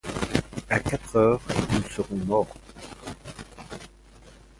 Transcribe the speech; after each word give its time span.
À 0.67 0.79
quatre 0.79 1.15
heures 1.15 1.41
nous 1.73 1.83
serons 1.83 2.17
morts. 2.25 2.57